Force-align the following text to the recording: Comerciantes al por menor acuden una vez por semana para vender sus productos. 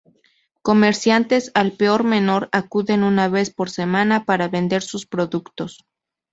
Comerciantes 0.63 1.51
al 1.53 1.73
por 1.73 2.03
menor 2.03 2.49
acuden 2.53 3.03
una 3.03 3.27
vez 3.27 3.51
por 3.53 3.69
semana 3.69 4.25
para 4.25 4.47
vender 4.47 4.81
sus 4.81 5.05
productos. 5.05 5.85